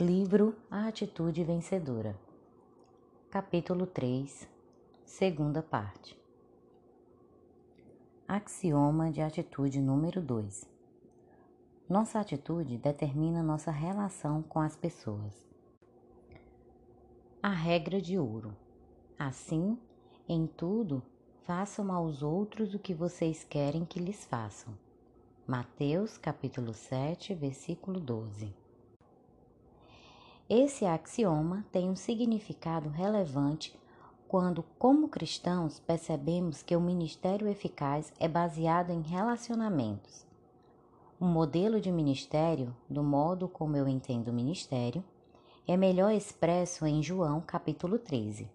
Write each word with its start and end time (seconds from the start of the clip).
Livro 0.00 0.56
A 0.70 0.86
Atitude 0.86 1.44
Vencedora, 1.44 2.18
Capítulo 3.30 3.84
3, 3.84 4.48
Segunda 5.04 5.62
parte. 5.62 6.18
Axioma 8.26 9.12
de 9.12 9.20
atitude 9.20 9.78
número 9.78 10.22
2. 10.22 10.66
Nossa 11.86 12.18
atitude 12.18 12.78
determina 12.78 13.42
nossa 13.42 13.70
relação 13.70 14.42
com 14.42 14.58
as 14.60 14.74
pessoas. 14.74 15.46
A 17.42 17.50
regra 17.50 18.00
de 18.00 18.18
ouro. 18.18 18.56
Assim, 19.18 19.78
em 20.26 20.46
tudo, 20.46 21.02
façam 21.42 21.92
aos 21.92 22.22
outros 22.22 22.72
o 22.72 22.78
que 22.78 22.94
vocês 22.94 23.44
querem 23.44 23.84
que 23.84 24.00
lhes 24.00 24.24
façam. 24.24 24.72
Mateus 25.46 26.16
capítulo 26.16 26.72
7, 26.72 27.34
versículo 27.34 28.00
12. 28.00 28.59
Esse 30.52 30.84
axioma 30.84 31.64
tem 31.70 31.88
um 31.88 31.94
significado 31.94 32.88
relevante 32.88 33.72
quando, 34.26 34.64
como 34.80 35.08
cristãos, 35.08 35.78
percebemos 35.78 36.60
que 36.60 36.74
o 36.74 36.80
ministério 36.80 37.46
eficaz 37.46 38.12
é 38.18 38.26
baseado 38.26 38.90
em 38.90 39.00
relacionamentos. 39.00 40.26
O 41.20 41.24
modelo 41.24 41.80
de 41.80 41.92
ministério, 41.92 42.74
do 42.88 43.00
modo 43.00 43.46
como 43.46 43.76
eu 43.76 43.86
entendo 43.86 44.32
ministério, 44.32 45.04
é 45.68 45.76
melhor 45.76 46.10
expresso 46.10 46.84
em 46.84 47.00
João 47.00 47.40
capítulo 47.40 47.96
13. 47.96 48.50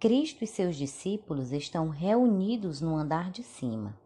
Cristo 0.00 0.42
e 0.42 0.48
seus 0.48 0.74
discípulos 0.74 1.52
estão 1.52 1.90
reunidos 1.90 2.80
no 2.80 2.96
andar 2.96 3.30
de 3.30 3.44
cima. 3.44 3.96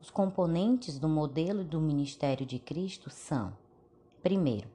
Os 0.00 0.08
componentes 0.08 1.00
do 1.00 1.08
modelo 1.08 1.64
do 1.64 1.80
ministério 1.80 2.46
de 2.46 2.60
Cristo 2.60 3.10
são: 3.10 3.52
primeiro, 4.22 4.68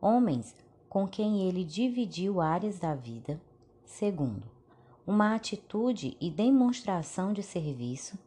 homens 0.00 0.54
com 0.92 1.08
quem 1.08 1.48
ele 1.48 1.64
dividiu 1.64 2.38
áreas 2.38 2.78
da 2.78 2.94
vida. 2.94 3.40
Segundo, 3.82 4.46
uma 5.06 5.34
atitude 5.34 6.18
e 6.20 6.30
demonstração 6.30 7.32
de 7.32 7.42
serviço. 7.42 8.18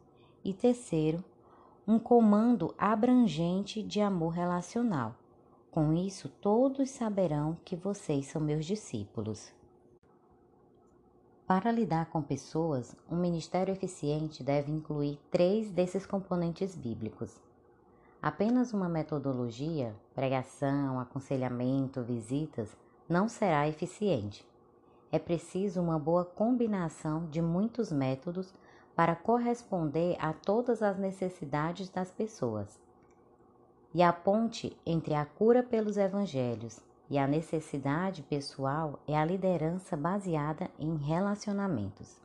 E 0.44 0.52
terceiro, 0.52 1.22
um 1.86 1.96
comando 1.96 2.74
abrangente 2.76 3.84
de 3.84 4.00
amor 4.00 4.30
relacional. 4.30 5.14
Com 5.70 5.92
isso, 5.92 6.28
todos 6.28 6.90
saberão 6.90 7.56
que 7.64 7.76
vocês 7.76 8.26
são 8.26 8.42
meus 8.42 8.66
discípulos. 8.66 9.52
Para 11.46 11.70
lidar 11.70 12.06
com 12.06 12.20
pessoas, 12.20 12.96
um 13.08 13.14
ministério 13.14 13.70
eficiente 13.70 14.42
deve 14.42 14.72
incluir 14.72 15.20
três 15.30 15.70
desses 15.70 16.04
componentes 16.04 16.74
bíblicos. 16.74 17.40
Apenas 18.26 18.72
uma 18.72 18.88
metodologia, 18.88 19.94
pregação, 20.12 20.98
aconselhamento, 20.98 22.02
visitas, 22.02 22.76
não 23.08 23.28
será 23.28 23.68
eficiente. 23.68 24.44
É 25.12 25.18
preciso 25.20 25.80
uma 25.80 25.96
boa 25.96 26.24
combinação 26.24 27.26
de 27.26 27.40
muitos 27.40 27.92
métodos 27.92 28.52
para 28.96 29.14
corresponder 29.14 30.16
a 30.18 30.32
todas 30.32 30.82
as 30.82 30.98
necessidades 30.98 31.88
das 31.88 32.10
pessoas. 32.10 32.80
E 33.94 34.02
a 34.02 34.12
ponte 34.12 34.76
entre 34.84 35.14
a 35.14 35.24
cura 35.24 35.62
pelos 35.62 35.96
evangelhos 35.96 36.80
e 37.08 37.18
a 37.18 37.28
necessidade 37.28 38.24
pessoal 38.24 38.98
é 39.06 39.16
a 39.16 39.24
liderança 39.24 39.96
baseada 39.96 40.68
em 40.80 40.96
relacionamentos. 40.96 42.20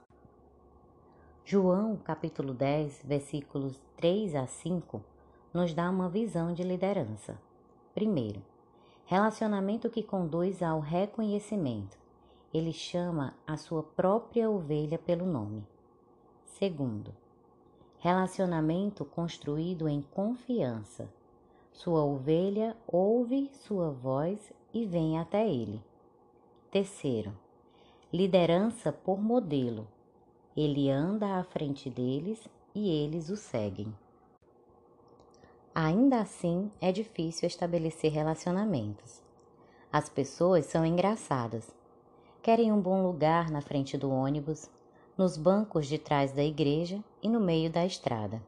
João, 1.45 1.95
capítulo 1.95 2.55
10, 2.55 3.03
versículos 3.05 3.79
3 3.97 4.33
a 4.33 4.47
5, 4.47 5.10
nos 5.53 5.73
dá 5.73 5.89
uma 5.89 6.09
visão 6.09 6.53
de 6.53 6.63
liderança. 6.63 7.37
Primeiro, 7.93 8.41
relacionamento 9.05 9.89
que 9.89 10.01
conduz 10.01 10.63
ao 10.63 10.79
reconhecimento. 10.79 11.97
Ele 12.53 12.71
chama 12.71 13.33
a 13.45 13.57
sua 13.57 13.83
própria 13.83 14.49
ovelha 14.49 14.97
pelo 14.97 15.25
nome. 15.25 15.65
Segundo, 16.45 17.13
relacionamento 17.99 19.03
construído 19.05 19.87
em 19.87 20.01
confiança. 20.01 21.09
Sua 21.71 22.03
ovelha 22.03 22.75
ouve 22.87 23.49
sua 23.53 23.89
voz 23.89 24.51
e 24.73 24.85
vem 24.85 25.19
até 25.19 25.47
ele. 25.47 25.81
Terceiro, 26.69 27.37
liderança 28.13 28.91
por 28.91 29.21
modelo. 29.21 29.87
Ele 30.55 30.89
anda 30.89 31.37
à 31.37 31.43
frente 31.43 31.89
deles 31.89 32.47
e 32.73 32.89
eles 32.89 33.29
o 33.29 33.37
seguem. 33.37 33.93
Ainda 35.73 36.19
assim, 36.19 36.69
é 36.81 36.91
difícil 36.91 37.47
estabelecer 37.47 38.11
relacionamentos. 38.11 39.23
As 39.89 40.09
pessoas 40.09 40.65
são 40.65 40.85
engraçadas. 40.85 41.73
Querem 42.43 42.73
um 42.73 42.81
bom 42.81 43.01
lugar 43.01 43.49
na 43.49 43.61
frente 43.61 43.97
do 43.97 44.11
ônibus, 44.11 44.69
nos 45.17 45.37
bancos 45.37 45.87
de 45.87 45.97
trás 45.97 46.33
da 46.33 46.43
igreja 46.43 47.01
e 47.23 47.29
no 47.29 47.39
meio 47.39 47.71
da 47.71 47.85
estrada. 47.85 48.41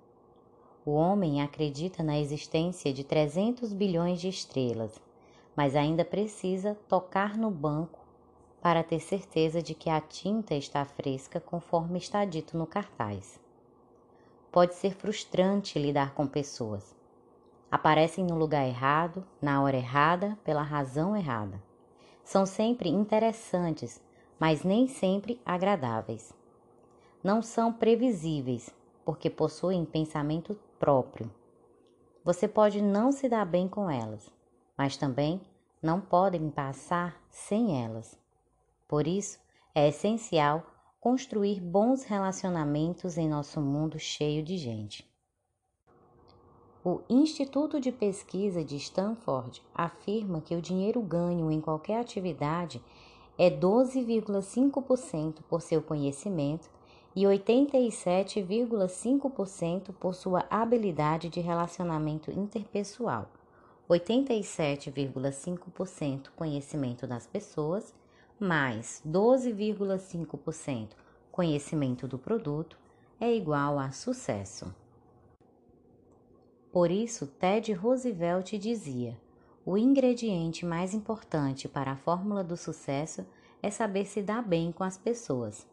O 0.85 0.91
homem 0.91 1.41
acredita 1.41 2.03
na 2.03 2.19
existência 2.19 2.91
de 2.91 3.05
300 3.05 3.71
bilhões 3.71 4.19
de 4.19 4.27
estrelas, 4.27 4.99
mas 5.55 5.77
ainda 5.77 6.03
precisa 6.03 6.77
tocar 6.89 7.37
no 7.37 7.49
banco 7.49 7.99
para 8.61 8.83
ter 8.83 8.99
certeza 8.99 9.61
de 9.61 9.73
que 9.73 9.89
a 9.89 10.01
tinta 10.01 10.55
está 10.55 10.83
fresca 10.83 11.39
conforme 11.39 11.99
está 11.99 12.25
dito 12.25 12.57
no 12.57 12.67
cartaz. 12.67 13.39
Pode 14.51 14.75
ser 14.75 14.93
frustrante 14.93 15.79
lidar 15.79 16.13
com 16.13 16.27
pessoas. 16.27 17.01
Aparecem 17.73 18.23
no 18.23 18.37
lugar 18.37 18.67
errado, 18.67 19.25
na 19.41 19.59
hora 19.59 19.75
errada, 19.75 20.37
pela 20.43 20.61
razão 20.61 21.17
errada. 21.17 21.59
São 22.23 22.45
sempre 22.45 22.87
interessantes, 22.87 23.99
mas 24.39 24.63
nem 24.63 24.87
sempre 24.87 25.41
agradáveis. 25.43 26.31
Não 27.23 27.41
são 27.41 27.73
previsíveis, 27.73 28.69
porque 29.03 29.27
possuem 29.27 29.85
pensamento 29.85 30.55
próprio. 30.77 31.31
Você 32.23 32.47
pode 32.47 32.79
não 32.79 33.11
se 33.11 33.27
dar 33.27 33.43
bem 33.43 33.67
com 33.67 33.89
elas, 33.89 34.31
mas 34.77 34.95
também 34.95 35.41
não 35.81 35.99
podem 35.99 36.51
passar 36.51 37.19
sem 37.31 37.83
elas. 37.83 38.15
Por 38.87 39.07
isso, 39.07 39.39
é 39.73 39.87
essencial 39.87 40.63
construir 40.99 41.59
bons 41.59 42.03
relacionamentos 42.03 43.17
em 43.17 43.27
nosso 43.27 43.59
mundo 43.59 43.97
cheio 43.97 44.43
de 44.43 44.57
gente. 44.57 45.11
O 46.85 46.99
Instituto 47.09 47.79
de 47.79 47.93
Pesquisa 47.93 48.61
de 48.61 48.75
Stanford 48.75 49.63
afirma 49.73 50.41
que 50.41 50.53
o 50.53 50.61
dinheiro 50.61 51.01
ganho 51.01 51.49
em 51.49 51.61
qualquer 51.61 52.01
atividade 52.01 52.83
é 53.37 53.49
12,5% 53.49 55.37
por 55.47 55.61
seu 55.61 55.81
conhecimento 55.81 56.69
e 57.15 57.23
87,5% 57.23 59.93
por 59.93 60.13
sua 60.13 60.45
habilidade 60.49 61.29
de 61.29 61.39
relacionamento 61.39 62.29
interpessoal, 62.29 63.29
87,5% 63.89 66.31
conhecimento 66.35 67.07
das 67.07 67.25
pessoas, 67.25 67.95
mais 68.37 69.01
12,5% 69.07 70.89
conhecimento 71.31 72.09
do 72.09 72.19
produto 72.19 72.77
é 73.21 73.33
igual 73.33 73.79
a 73.79 73.93
sucesso. 73.93 74.82
Por 76.73 76.89
isso, 76.89 77.27
Ted 77.27 77.71
Roosevelt 77.71 78.57
dizia: 78.57 79.15
o 79.63 79.77
ingrediente 79.77 80.65
mais 80.65 80.95
importante 80.95 81.69
para 81.69 81.91
a 81.91 81.95
fórmula 81.95 82.43
do 82.43 82.57
sucesso 82.57 83.23
é 83.61 83.69
saber 83.69 84.05
se 84.07 84.23
dar 84.23 84.41
bem 84.41 84.71
com 84.71 84.83
as 84.83 84.97
pessoas. 84.97 85.67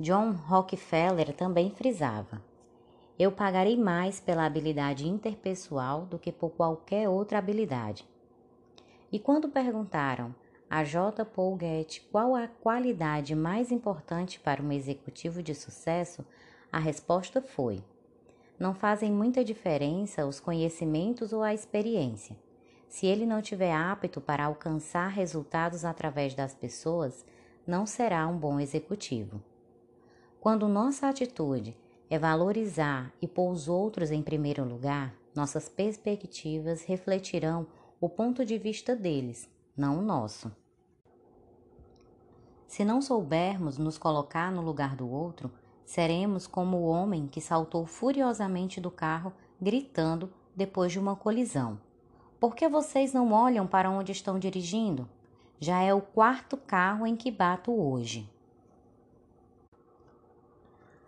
John 0.00 0.32
Rockefeller 0.32 1.32
também 1.32 1.70
frisava: 1.70 2.42
Eu 3.16 3.30
pagarei 3.30 3.76
mais 3.76 4.18
pela 4.18 4.44
habilidade 4.44 5.06
interpessoal 5.06 6.06
do 6.06 6.18
que 6.18 6.32
por 6.32 6.50
qualquer 6.50 7.08
outra 7.08 7.38
habilidade. 7.38 8.04
E 9.12 9.20
quando 9.20 9.48
perguntaram 9.48 10.34
a 10.68 10.82
J. 10.82 11.24
Paul 11.24 11.56
Getty 11.56 12.00
qual 12.10 12.34
a 12.34 12.48
qualidade 12.48 13.36
mais 13.36 13.70
importante 13.70 14.40
para 14.40 14.60
um 14.60 14.72
executivo 14.72 15.40
de 15.40 15.54
sucesso, 15.54 16.26
a 16.72 16.80
resposta 16.80 17.40
foi: 17.40 17.80
Não 18.58 18.74
fazem 18.74 19.12
muita 19.12 19.44
diferença 19.44 20.26
os 20.26 20.40
conhecimentos 20.40 21.32
ou 21.32 21.42
a 21.42 21.52
experiência. 21.52 22.36
Se 22.88 23.06
ele 23.06 23.26
não 23.26 23.42
tiver 23.42 23.74
apto 23.74 24.20
para 24.20 24.44
alcançar 24.46 25.08
resultados 25.08 25.84
através 25.84 26.34
das 26.34 26.54
pessoas, 26.54 27.24
não 27.66 27.84
será 27.84 28.26
um 28.26 28.38
bom 28.38 28.58
executivo. 28.58 29.42
Quando 30.40 30.68
nossa 30.68 31.08
atitude 31.08 31.76
é 32.08 32.18
valorizar 32.18 33.12
e 33.20 33.26
pôr 33.26 33.50
os 33.50 33.68
outros 33.68 34.10
em 34.10 34.22
primeiro 34.22 34.64
lugar, 34.64 35.14
nossas 35.34 35.68
perspectivas 35.68 36.84
refletirão 36.84 37.66
o 38.00 38.08
ponto 38.08 38.44
de 38.44 38.56
vista 38.56 38.94
deles, 38.94 39.50
não 39.76 39.98
o 39.98 40.02
nosso. 40.02 40.50
Se 42.66 42.84
não 42.84 43.02
soubermos 43.02 43.78
nos 43.78 43.98
colocar 43.98 44.50
no 44.50 44.62
lugar 44.62 44.96
do 44.96 45.10
outro, 45.10 45.50
seremos 45.86 46.48
como 46.48 46.78
o 46.78 46.86
homem 46.86 47.28
que 47.28 47.40
saltou 47.40 47.86
furiosamente 47.86 48.80
do 48.80 48.90
carro, 48.90 49.32
gritando 49.58 50.30
depois 50.54 50.90
de 50.90 50.98
uma 50.98 51.14
colisão. 51.14 51.80
Por 52.40 52.56
que 52.56 52.68
vocês 52.68 53.14
não 53.14 53.32
olham 53.32 53.66
para 53.66 53.88
onde 53.88 54.10
estão 54.10 54.38
dirigindo? 54.38 55.08
Já 55.58 55.80
é 55.80 55.94
o 55.94 56.02
quarto 56.02 56.56
carro 56.56 57.06
em 57.06 57.16
que 57.16 57.30
bato 57.30 57.72
hoje. 57.72 58.28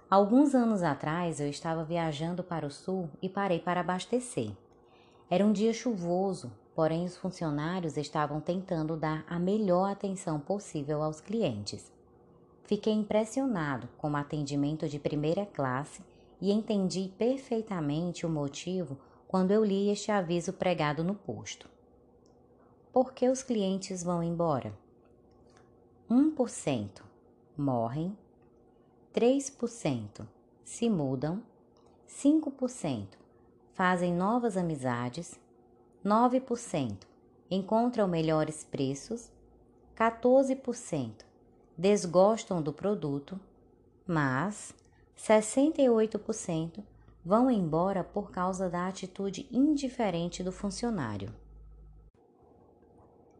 Alguns 0.08 0.54
anos 0.54 0.82
atrás 0.82 1.38
eu 1.38 1.48
estava 1.48 1.84
viajando 1.84 2.42
para 2.42 2.66
o 2.66 2.70
sul 2.70 3.10
e 3.20 3.28
parei 3.28 3.58
para 3.58 3.80
abastecer. 3.80 4.52
Era 5.28 5.44
um 5.44 5.52
dia 5.52 5.74
chuvoso, 5.74 6.50
porém 6.74 7.04
os 7.04 7.16
funcionários 7.16 7.98
estavam 7.98 8.40
tentando 8.40 8.96
dar 8.96 9.26
a 9.28 9.38
melhor 9.38 9.90
atenção 9.90 10.40
possível 10.40 11.02
aos 11.02 11.20
clientes. 11.20 11.92
Fiquei 12.68 12.92
impressionado 12.92 13.88
com 13.96 14.10
o 14.10 14.16
atendimento 14.16 14.86
de 14.86 14.98
primeira 14.98 15.46
classe 15.46 16.02
e 16.38 16.52
entendi 16.52 17.10
perfeitamente 17.16 18.26
o 18.26 18.28
motivo 18.28 18.98
quando 19.26 19.52
eu 19.52 19.64
li 19.64 19.88
este 19.88 20.12
aviso 20.12 20.52
pregado 20.52 21.02
no 21.02 21.14
posto. 21.14 21.66
Por 22.92 23.14
que 23.14 23.26
os 23.26 23.42
clientes 23.42 24.02
vão 24.02 24.22
embora? 24.22 24.76
1% 26.10 27.00
morrem, 27.56 28.14
3% 29.14 30.28
se 30.62 30.90
mudam, 30.90 31.42
5% 32.06 33.16
fazem 33.72 34.12
novas 34.12 34.58
amizades, 34.58 35.40
9% 36.04 36.98
encontram 37.50 38.06
melhores 38.06 38.62
preços, 38.62 39.32
14% 39.96 41.27
desgostam 41.78 42.60
do 42.60 42.72
produto, 42.72 43.38
mas 44.04 44.74
68% 45.16 46.82
vão 47.24 47.48
embora 47.48 48.02
por 48.02 48.32
causa 48.32 48.68
da 48.68 48.88
atitude 48.88 49.46
indiferente 49.52 50.42
do 50.42 50.50
funcionário. 50.50 51.32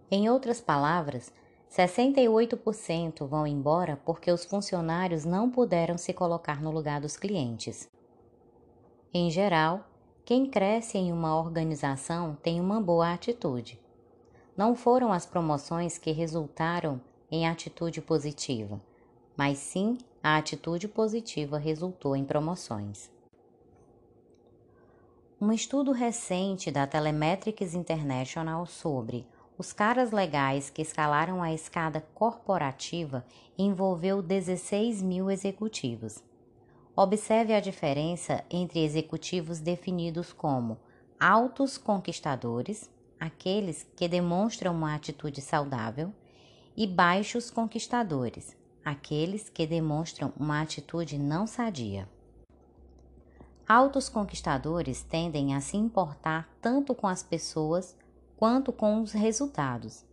Em 0.08 0.30
outras 0.30 0.60
palavras, 0.60 1.32
68% 1.68 3.26
vão 3.26 3.44
embora 3.44 4.00
porque 4.04 4.30
os 4.30 4.44
funcionários 4.44 5.24
não 5.24 5.50
puderam 5.50 5.98
se 5.98 6.12
colocar 6.12 6.62
no 6.62 6.70
lugar 6.70 7.00
dos 7.00 7.16
clientes. 7.16 7.90
Em 9.12 9.30
geral, 9.30 9.84
quem 10.24 10.46
cresce 10.48 10.96
em 10.96 11.12
uma 11.12 11.36
organização 11.36 12.36
tem 12.40 12.60
uma 12.60 12.80
boa 12.80 13.12
atitude. 13.12 13.80
Não 14.56 14.76
foram 14.76 15.12
as 15.12 15.26
promoções 15.26 15.98
que 15.98 16.12
resultaram 16.12 17.00
em 17.30 17.46
atitude 17.46 18.00
positiva, 18.00 18.80
mas 19.36 19.58
sim 19.58 19.98
a 20.22 20.36
atitude 20.36 20.88
positiva 20.88 21.58
resultou 21.58 22.16
em 22.16 22.24
promoções. 22.24 23.10
Um 25.40 25.52
estudo 25.52 25.92
recente 25.92 26.70
da 26.70 26.86
Telemetrics 26.86 27.74
International 27.74 28.66
sobre 28.66 29.24
os 29.58 29.72
caras 29.72 30.12
legais 30.12 30.70
que 30.70 30.82
escalaram 30.82 31.42
a 31.42 31.52
escada 31.52 32.00
corporativa 32.14 33.24
envolveu 33.56 34.22
16 34.22 35.02
mil 35.02 35.28
executivos. 35.28 36.22
Observe 36.94 37.52
a 37.52 37.60
diferença 37.60 38.44
entre 38.48 38.84
executivos 38.84 39.58
definidos 39.58 40.32
como 40.32 40.78
altos 41.18 41.76
conquistadores, 41.76 42.88
aqueles 43.18 43.84
que 43.96 44.06
demonstram 44.06 44.72
uma 44.72 44.94
atitude 44.94 45.40
saudável, 45.40 46.12
e 46.78 46.86
baixos 46.86 47.50
conquistadores, 47.50 48.56
aqueles 48.84 49.48
que 49.48 49.66
demonstram 49.66 50.32
uma 50.38 50.62
atitude 50.62 51.18
não 51.18 51.44
sadia. 51.44 52.08
Altos 53.68 54.08
conquistadores 54.08 55.02
tendem 55.02 55.56
a 55.56 55.60
se 55.60 55.76
importar 55.76 56.48
tanto 56.62 56.94
com 56.94 57.08
as 57.08 57.20
pessoas 57.20 57.96
quanto 58.36 58.72
com 58.72 59.02
os 59.02 59.10
resultados. 59.10 60.04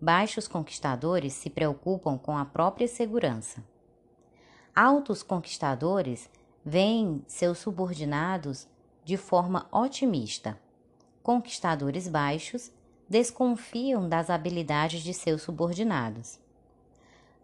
Baixos 0.00 0.48
conquistadores 0.48 1.34
se 1.34 1.48
preocupam 1.48 2.18
com 2.18 2.36
a 2.36 2.44
própria 2.44 2.88
segurança. 2.88 3.62
Altos 4.74 5.22
conquistadores 5.22 6.28
veem 6.64 7.22
seus 7.28 7.58
subordinados 7.58 8.66
de 9.04 9.16
forma 9.16 9.68
otimista. 9.70 10.58
Conquistadores 11.22 12.08
baixos 12.08 12.72
desconfiam 13.12 14.08
das 14.08 14.30
habilidades 14.30 15.02
de 15.02 15.12
seus 15.12 15.42
subordinados. 15.42 16.38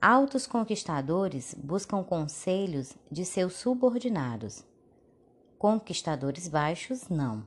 Altos 0.00 0.46
conquistadores 0.46 1.54
buscam 1.62 2.02
conselhos 2.02 2.96
de 3.12 3.22
seus 3.22 3.52
subordinados. 3.52 4.64
Conquistadores 5.58 6.48
baixos, 6.48 7.10
não. 7.10 7.46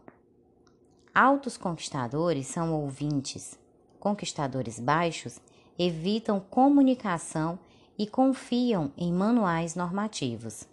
Altos 1.16 1.58
conquistadores 1.58 2.46
são 2.46 2.72
ouvintes. 2.80 3.58
Conquistadores 4.00 4.80
baixos 4.80 5.42
evitam 5.80 6.40
comunicação 6.40 7.58
e 7.98 8.06
confiam 8.06 8.92
em 8.96 9.12
manuais 9.12 9.74
normativos. 9.74 10.68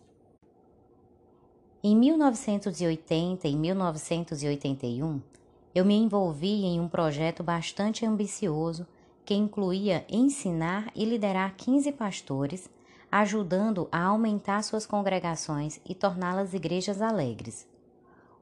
Em 1.83 1.97
1980 1.97 3.49
e 3.49 3.57
1981, 3.57 5.23
eu 5.75 5.85
me 5.85 5.95
envolvi 5.95 6.65
em 6.65 6.81
um 6.81 6.89
projeto 6.89 7.43
bastante 7.43 8.05
ambicioso 8.05 8.87
que 9.25 9.35
incluía 9.35 10.05
ensinar 10.09 10.91
e 10.95 11.05
liderar 11.05 11.55
15 11.57 11.93
pastores 11.93 12.71
ajudando 13.11 13.89
a 13.91 14.03
aumentar 14.05 14.63
suas 14.63 14.87
congregações 14.87 15.81
e 15.89 15.95
torná-las 15.95 16.53
igrejas 16.53 17.01
alegres. 17.01 17.67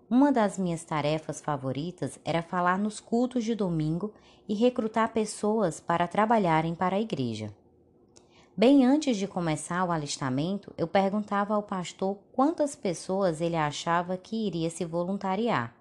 Uma 0.09 0.31
das 0.31 0.59
minhas 0.59 0.85
tarefas 0.85 1.41
favoritas 1.41 2.19
era 2.25 2.43
falar 2.43 2.79
nos 2.79 3.01
cultos 3.01 3.45
de 3.45 3.55
domingo 3.55 4.13
e 4.49 4.55
recrutar 4.55 5.13
pessoas 5.13 5.81
para 5.81 6.07
trabalharem 6.07 6.75
para 6.75 6.97
a 6.97 7.01
igreja. 7.01 7.53
Bem 8.57 8.87
antes 8.87 9.17
de 9.17 9.27
começar 9.27 9.85
o 9.85 9.93
alistamento, 9.93 10.73
eu 10.79 10.87
perguntava 10.87 11.55
ao 11.55 11.63
pastor 11.63 12.17
quantas 12.33 12.75
pessoas 12.75 13.41
ele 13.41 13.57
achava 13.57 14.17
que 14.17 14.47
iria 14.47 14.71
se 14.71 14.85
voluntariar. 14.85 15.76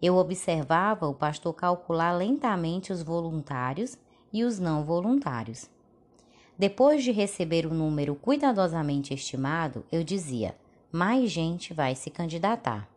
Eu 0.00 0.16
observava 0.16 1.08
o 1.08 1.14
pastor 1.14 1.52
calcular 1.54 2.12
lentamente 2.12 2.92
os 2.92 3.02
voluntários 3.02 3.98
e 4.32 4.44
os 4.44 4.58
não 4.60 4.84
voluntários. 4.84 5.68
Depois 6.56 7.02
de 7.02 7.10
receber 7.10 7.66
o 7.66 7.74
número 7.74 8.14
cuidadosamente 8.14 9.12
estimado, 9.12 9.84
eu 9.90 10.04
dizia: 10.04 10.56
mais 10.92 11.30
gente 11.30 11.74
vai 11.74 11.94
se 11.94 12.10
candidatar. 12.10 12.88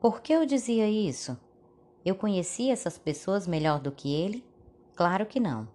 Por 0.00 0.20
que 0.20 0.32
eu 0.32 0.46
dizia 0.46 0.88
isso? 0.88 1.36
Eu 2.04 2.14
conhecia 2.14 2.72
essas 2.72 2.96
pessoas 2.96 3.46
melhor 3.46 3.80
do 3.80 3.90
que 3.90 4.14
ele? 4.14 4.44
Claro 4.94 5.26
que 5.26 5.40
não. 5.40 5.66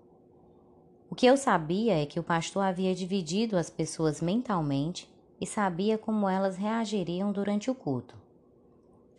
O 1.10 1.16
que 1.16 1.26
eu 1.26 1.36
sabia 1.36 2.02
é 2.02 2.06
que 2.06 2.20
o 2.20 2.24
pastor 2.24 2.64
havia 2.64 2.96
dividido 2.96 3.58
as 3.58 3.70
pessoas 3.70 4.22
mentalmente 4.22 5.12
e 5.40 5.46
sabia 5.46 5.98
como 5.98 6.30
elas 6.30 6.58
reagiriam 6.58 7.32
durante 7.32 7.70
o 7.70 7.76
culto. 7.76 8.23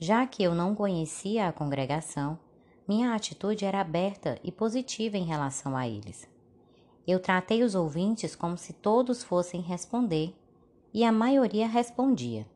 Já 0.07 0.27
que 0.27 0.43
eu 0.43 0.55
não 0.55 0.75
conhecia 0.75 1.49
a 1.49 1.53
congregação, 1.53 2.39
minha 2.87 3.15
atitude 3.15 3.65
era 3.65 3.81
aberta 3.81 4.39
e 4.45 4.53
positiva 4.53 5.17
em 5.17 5.25
relação 5.25 5.75
a 5.75 5.89
eles. 5.89 6.29
Eu 7.07 7.19
tratei 7.19 7.63
os 7.63 7.75
ouvintes 7.75 8.37
como 8.37 8.59
se 8.59 8.75
todos 8.75 9.25
fossem 9.25 9.63
responder, 9.63 10.35
e 10.93 11.05
a 11.05 11.11
maioria 11.11 11.67
respondia. 11.67 12.47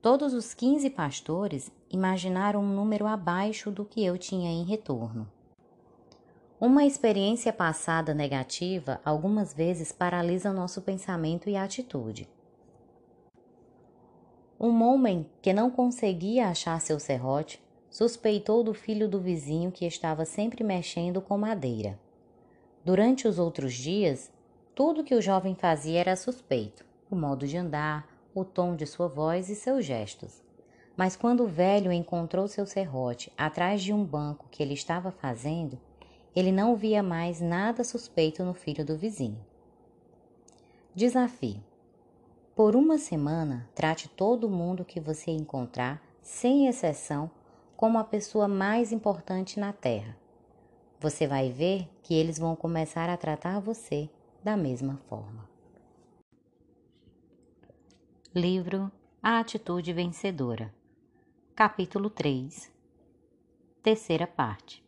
Todos 0.00 0.32
os 0.32 0.54
quinze 0.54 0.88
pastores 0.88 1.68
imaginaram 1.90 2.60
um 2.60 2.72
número 2.72 3.08
abaixo 3.08 3.72
do 3.72 3.84
que 3.84 4.04
eu 4.04 4.16
tinha 4.16 4.48
em 4.48 4.62
retorno. 4.62 5.28
Uma 6.60 6.84
experiência 6.84 7.52
passada 7.52 8.14
negativa 8.14 9.00
algumas 9.04 9.52
vezes 9.52 9.90
paralisa 9.90 10.52
nosso 10.52 10.80
pensamento 10.80 11.50
e 11.50 11.56
atitude. 11.56 12.28
Um 14.60 14.82
homem 14.82 15.24
que 15.40 15.52
não 15.52 15.70
conseguia 15.70 16.48
achar 16.48 16.80
seu 16.80 16.98
serrote 16.98 17.62
suspeitou 17.88 18.64
do 18.64 18.74
filho 18.74 19.08
do 19.08 19.20
vizinho 19.20 19.70
que 19.70 19.86
estava 19.86 20.24
sempre 20.24 20.64
mexendo 20.64 21.20
com 21.20 21.38
madeira. 21.38 21.96
Durante 22.84 23.28
os 23.28 23.38
outros 23.38 23.72
dias, 23.72 24.32
tudo 24.74 25.04
que 25.04 25.14
o 25.14 25.22
jovem 25.22 25.54
fazia 25.54 26.00
era 26.00 26.16
suspeito: 26.16 26.84
o 27.08 27.14
modo 27.14 27.46
de 27.46 27.56
andar, 27.56 28.08
o 28.34 28.44
tom 28.44 28.74
de 28.74 28.84
sua 28.84 29.06
voz 29.06 29.48
e 29.48 29.54
seus 29.54 29.84
gestos. 29.84 30.42
Mas 30.96 31.14
quando 31.14 31.44
o 31.44 31.48
velho 31.48 31.92
encontrou 31.92 32.48
seu 32.48 32.66
serrote 32.66 33.32
atrás 33.38 33.80
de 33.80 33.92
um 33.92 34.04
banco 34.04 34.48
que 34.50 34.60
ele 34.60 34.74
estava 34.74 35.12
fazendo, 35.12 35.78
ele 36.34 36.50
não 36.50 36.74
via 36.74 37.00
mais 37.00 37.40
nada 37.40 37.84
suspeito 37.84 38.42
no 38.42 38.54
filho 38.54 38.84
do 38.84 38.96
vizinho. 38.96 39.38
Desafio: 40.96 41.62
Por 42.58 42.74
uma 42.74 42.98
semana, 42.98 43.70
trate 43.72 44.08
todo 44.08 44.50
mundo 44.50 44.84
que 44.84 44.98
você 44.98 45.30
encontrar, 45.30 46.02
sem 46.20 46.66
exceção, 46.66 47.30
como 47.76 47.98
a 47.98 48.02
pessoa 48.02 48.48
mais 48.48 48.90
importante 48.90 49.60
na 49.60 49.72
Terra 49.72 50.18
você 51.00 51.28
vai 51.28 51.52
ver 51.52 51.88
que 52.02 52.12
eles 52.12 52.40
vão 52.40 52.56
começar 52.56 53.08
a 53.08 53.16
tratar 53.16 53.60
você 53.60 54.10
da 54.42 54.56
mesma 54.56 54.96
forma. 55.08 55.48
Livro 58.34 58.90
A 59.22 59.38
Atitude 59.38 59.92
Vencedora, 59.92 60.74
Capítulo 61.54 62.10
3 62.10 62.72
terceira 63.80 64.26
parte. 64.26 64.84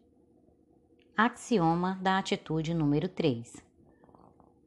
Axioma 1.17 1.97
da 2.03 2.19
atitude 2.19 2.75
número 2.75 3.09
3. 3.09 3.70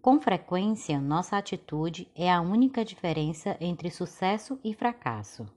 Com 0.03 0.19
frequência, 0.19 0.99
nossa 0.99 1.37
atitude 1.37 2.09
é 2.13 2.29
a 2.29 2.41
única 2.41 2.83
diferença 2.83 3.55
entre 3.61 3.89
sucesso 3.89 4.59
e 4.61 4.73
fracasso. 4.73 5.47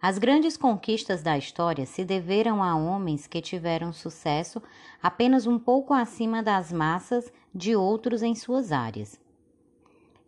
As 0.00 0.16
grandes 0.16 0.56
conquistas 0.56 1.20
da 1.20 1.36
história 1.36 1.84
se 1.86 2.04
deveram 2.04 2.62
a 2.62 2.76
homens 2.76 3.26
que 3.26 3.40
tiveram 3.40 3.92
sucesso 3.92 4.62
apenas 5.02 5.44
um 5.44 5.58
pouco 5.58 5.92
acima 5.92 6.40
das 6.40 6.72
massas 6.72 7.32
de 7.52 7.74
outros 7.74 8.22
em 8.22 8.36
suas 8.36 8.70
áreas. 8.70 9.20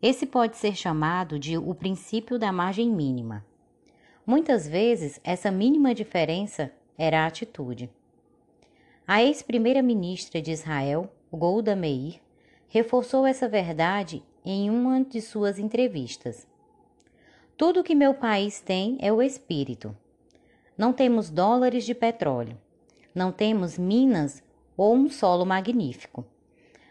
Esse 0.03 0.27
pode 0.27 0.57
ser 0.57 0.75
chamado 0.75 1.39
de 1.39 1.57
o 1.57 1.73
princípio 1.73 2.37
da 2.37 2.51
margem 2.51 2.91
mínima. 2.91 3.47
Muitas 4.27 4.67
vezes, 4.67 5.21
essa 5.23 5.53
mínima 5.53 5.95
diferença 5.95 6.73
era 6.99 7.23
a 7.23 7.27
atitude. 7.27 7.89
A 9.07 9.23
ex-primeira-ministra 9.23 10.43
de 10.43 10.51
Israel, 10.51 11.09
Golda 11.33 11.77
Meir, 11.77 12.21
reforçou 12.71 13.27
essa 13.27 13.49
verdade 13.49 14.23
em 14.45 14.71
uma 14.71 15.05
de 15.05 15.21
suas 15.21 15.59
entrevistas. 15.59 16.47
Tudo 17.57 17.85
que 17.85 17.95
meu 17.95 18.15
país 18.15 18.61
tem 18.61 18.97
é 19.01 19.13
o 19.13 19.21
espírito. 19.21 19.95
Não 20.79 20.93
temos 20.93 21.29
dólares 21.29 21.85
de 21.85 21.95
petróleo. 21.95 22.57
Não 23.15 23.33
temos 23.33 23.77
minas 23.77 24.43
ou 24.77 24.95
um 24.95 25.11
solo 25.11 25.45
magnífico. 25.45 26.25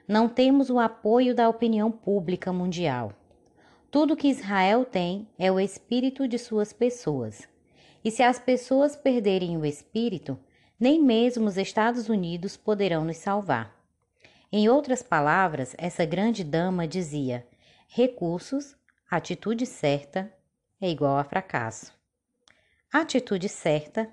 Não 0.06 0.28
temos 0.28 0.70
o 0.70 0.78
apoio 0.78 1.34
da 1.34 1.48
opinião 1.48 1.90
pública 1.90 2.52
mundial. 2.52 3.14
Tudo 3.90 4.18
que 4.18 4.28
Israel 4.28 4.84
tem 4.84 5.28
é 5.40 5.52
o 5.52 5.60
espírito 5.60 6.28
de 6.28 6.38
suas 6.38 6.74
pessoas. 6.74 7.48
E 8.04 8.12
se 8.12 8.22
as 8.22 8.38
pessoas 8.38 8.96
perderem 8.96 9.58
o 9.58 9.66
espírito, 9.66 10.38
nem 10.80 11.02
mesmo 11.02 11.48
os 11.48 11.58
Estados 11.58 12.10
Unidos 12.10 12.58
poderão 12.58 13.06
nos 13.06 13.18
salvar. 13.18 13.79
Em 14.52 14.68
outras 14.68 15.04
palavras, 15.04 15.76
essa 15.78 16.06
grande 16.06 16.44
dama 16.44 16.88
dizia: 16.88 17.48
recursos, 17.88 18.76
atitude 19.10 19.66
certa, 19.66 20.34
é 20.82 20.90
igual 20.90 21.18
a 21.18 21.24
fracasso. 21.24 21.94
Atitude 22.92 23.48
certa, 23.48 24.12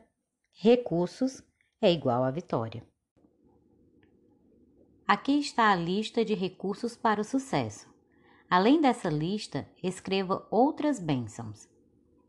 recursos, 0.52 1.42
é 1.80 1.90
igual 1.90 2.22
a 2.22 2.30
vitória. 2.30 2.84
Aqui 5.08 5.38
está 5.38 5.70
a 5.70 5.76
lista 5.76 6.24
de 6.24 6.34
recursos 6.34 6.96
para 6.96 7.20
o 7.20 7.24
sucesso. 7.24 7.88
Além 8.50 8.80
dessa 8.80 9.08
lista, 9.08 9.66
escreva 9.82 10.46
outras 10.50 11.00
bênçãos. 11.00 11.68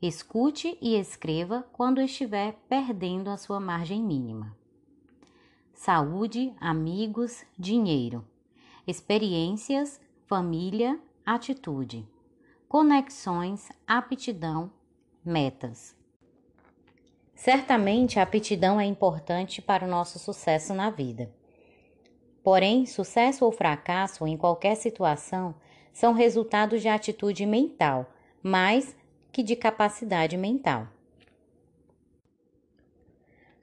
Escute 0.02 0.78
e 0.82 0.96
escreva 0.96 1.64
quando 1.74 2.00
estiver 2.00 2.54
perdendo 2.70 3.30
a 3.30 3.38
sua 3.38 3.60
margem 3.60 4.02
mínima. 4.02 4.57
Saúde, 5.78 6.54
amigos, 6.60 7.46
dinheiro, 7.58 8.28
experiências, 8.86 10.02
família, 10.26 11.00
atitude 11.26 12.06
conexões, 12.68 13.70
aptidão, 13.88 14.70
metas. 15.24 15.96
Certamente 17.34 18.20
a 18.20 18.24
aptidão 18.24 18.80
é 18.80 18.86
importante 18.86 19.62
para 19.62 19.86
o 19.86 19.90
nosso 19.90 20.20
sucesso 20.20 20.74
na 20.74 20.90
vida. 20.90 21.32
Porém, 22.44 22.86
sucesso 22.86 23.46
ou 23.46 23.52
fracasso 23.52 24.28
em 24.28 24.36
qualquer 24.36 24.76
situação 24.76 25.56
são 25.94 26.14
resultados 26.14 26.82
de 26.82 26.90
atitude 26.90 27.46
mental, 27.46 28.12
mais 28.44 28.96
que 29.32 29.42
de 29.42 29.56
capacidade 29.56 30.36
mental. 30.36 30.88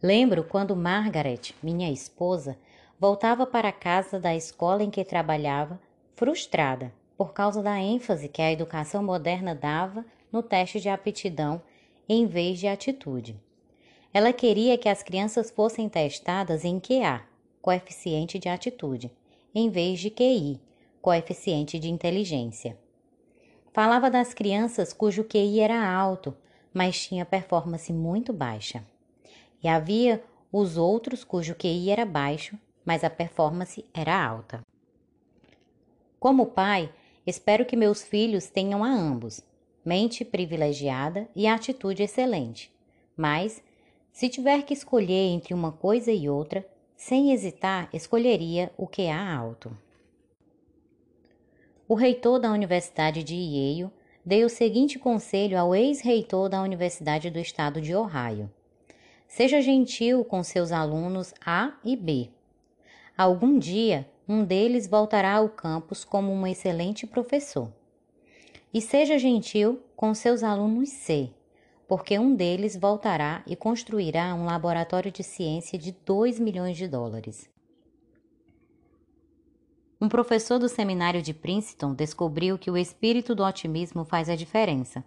Lembro 0.05 0.45
quando 0.45 0.77
Margaret, 0.77 1.55
minha 1.63 1.91
esposa, 1.91 2.59
voltava 3.01 3.47
para 3.47 3.73
casa 3.73 4.21
da 4.21 4.37
escola 4.37 4.83
em 4.83 4.91
que 4.91 5.03
trabalhava, 5.03 5.81
frustrada 6.15 6.93
por 7.17 7.33
causa 7.33 7.63
da 7.63 7.81
ênfase 7.81 8.29
que 8.29 8.43
a 8.43 8.53
educação 8.53 9.03
moderna 9.03 9.55
dava 9.55 10.05
no 10.31 10.43
teste 10.43 10.79
de 10.79 10.91
aptidão 10.91 11.63
em 12.07 12.27
vez 12.27 12.59
de 12.59 12.67
atitude. 12.67 13.35
Ela 14.13 14.31
queria 14.31 14.77
que 14.77 14.91
as 14.91 15.03
crianças 15.03 15.51
fossem 15.51 15.89
testadas 15.89 16.67
em 16.67 16.79
QA, 16.79 17.23
coeficiente 17.63 18.39
de 18.39 18.51
atitude, 18.51 19.11
em 19.55 19.71
vez 19.71 20.01
de 20.01 20.11
QI, 20.11 20.61
coeficiente 21.01 21.79
de 21.79 21.89
inteligência. 21.89 22.77
Falava 23.73 24.11
das 24.11 24.35
crianças 24.35 24.93
cujo 24.93 25.25
QI 25.25 25.61
era 25.61 25.91
alto, 25.91 26.37
mas 26.75 27.03
tinha 27.03 27.25
performance 27.25 27.91
muito 27.91 28.31
baixa. 28.35 28.85
E 29.65 29.69
havia 29.69 30.23
os 30.53 30.77
outros 30.77 31.25
cujo 31.25 31.57
QI 31.57 31.91
era 31.91 32.07
baixo, 32.07 32.57
mas 32.85 33.03
a 33.03 33.11
performance 33.11 33.85
era 33.93 34.25
alta. 34.25 34.61
Como 36.21 36.47
pai, 36.47 36.93
Espero 37.27 37.65
que 37.65 37.77
meus 37.77 38.03
filhos 38.03 38.49
tenham 38.49 38.85
a 38.85 38.89
ambos, 38.89 39.41
mente 39.85 40.25
privilegiada 40.25 41.27
e 41.35 41.47
atitude 41.47 42.03
excelente. 42.03 42.71
Mas, 43.17 43.63
se 44.13 44.29
tiver 44.29 44.63
que 44.63 44.75
escolher 44.75 45.31
entre 45.31 45.55
uma 45.55 45.73
coisa 45.73 46.13
e 46.13 46.29
outra, 46.29 46.67
sem 46.95 47.33
hesitar, 47.33 47.89
escolheria 47.95 48.71
o 48.77 48.87
que 48.87 49.09
há 49.09 49.35
alto. 49.35 49.77
O 51.89 51.95
reitor 51.95 52.39
da 52.39 52.53
Universidade 52.53 53.23
de 53.23 53.35
Yale 53.35 53.91
deu 54.25 54.47
o 54.47 54.51
seguinte 54.51 54.99
conselho 54.99 55.59
ao 55.59 55.75
ex-reitor 55.75 56.49
da 56.51 56.63
Universidade 56.63 57.31
do 57.31 57.39
Estado 57.39 57.81
de 57.81 57.95
Ohio: 57.95 58.51
Seja 59.37 59.61
gentil 59.61 60.25
com 60.25 60.45
seus 60.45 60.71
alunos 60.71 61.35
A 61.45 61.73
e 61.83 61.97
B. 61.97 62.31
Algum 63.19 63.59
dia 63.59 64.09
um 64.29 64.45
deles 64.45 64.87
voltará 64.87 65.33
ao 65.33 65.49
campus 65.49 66.05
como 66.05 66.31
um 66.31 66.47
excelente 66.47 67.05
professor. 67.05 67.69
E 68.73 68.81
seja 68.81 69.19
gentil 69.19 69.83
com 69.97 70.15
seus 70.15 70.45
alunos 70.45 70.91
C, 70.91 71.33
porque 71.89 72.17
um 72.17 72.33
deles 72.33 72.77
voltará 72.77 73.43
e 73.45 73.57
construirá 73.57 74.33
um 74.37 74.45
laboratório 74.45 75.11
de 75.11 75.25
ciência 75.25 75.77
de 75.77 75.91
2 75.91 76.39
milhões 76.39 76.77
de 76.77 76.87
dólares. 76.87 77.51
Um 80.01 80.09
professor 80.09 80.61
do 80.61 80.69
seminário 80.69 81.21
de 81.21 81.35
Princeton 81.35 81.93
descobriu 81.93 82.57
que 82.57 82.71
o 82.71 82.77
espírito 82.77 83.35
do 83.35 83.43
otimismo 83.43 84.05
faz 84.05 84.29
a 84.29 84.37
diferença. 84.37 85.05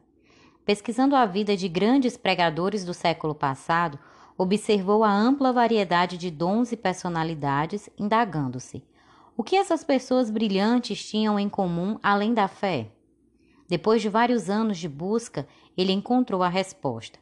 Pesquisando 0.66 1.16
a 1.16 1.26
vida 1.26 1.56
de 1.56 1.70
grandes 1.70 2.18
pregadores 2.18 2.84
do 2.84 2.94
século 2.94 3.34
passado, 3.34 3.98
observou 4.38 5.04
a 5.04 5.12
ampla 5.12 5.52
variedade 5.52 6.18
de 6.18 6.30
dons 6.30 6.72
e 6.72 6.78
personalidades, 6.78 7.90
indagando-se: 7.98 8.84
o 9.36 9.44
que 9.44 9.56
essas 9.56 9.84
pessoas 9.84 10.30
brilhantes 10.30 11.04
tinham 11.04 11.40
em 11.40 11.50
comum 11.50 12.00
além 12.02 12.34
da 12.34 12.48
fé? 12.48 12.90
Depois 13.68 14.02
de 14.02 14.10
vários 14.10 14.50
anos 14.50 14.78
de 14.78 14.88
busca, 14.88 15.48
ele 15.78 15.92
encontrou 15.92 16.42
a 16.42 16.50
resposta. 16.50 17.20